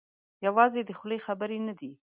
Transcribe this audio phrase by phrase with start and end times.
[0.45, 1.91] یوازې د خولې خبرې نه دي.